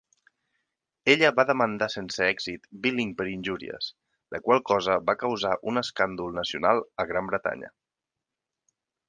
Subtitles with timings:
[1.13, 3.91] Ella va demandar sense èxit Billing per injúries,
[4.37, 7.73] la qual cosa va causar un escàndol nacional a Gran Bretanya.